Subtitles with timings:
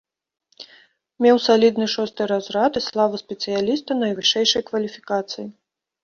[1.25, 5.45] Меў салідны шосты разрад і славу спецыяліста найвышэйшай кваліфікацыі.